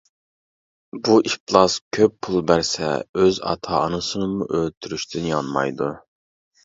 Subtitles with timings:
[1.07, 5.93] بۇ ئىپلاس كۆپ پۇل بەرسە ئۆز ئاتا-ئانىسىنىمۇ ئۆلتۈرۈشتىن يانمايدۇ.